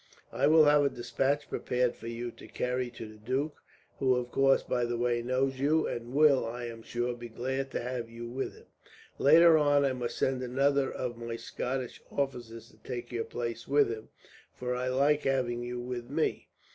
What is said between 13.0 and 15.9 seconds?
your place with him, for I like having you